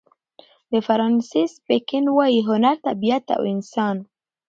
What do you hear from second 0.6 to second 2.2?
د فرانسیس بېکن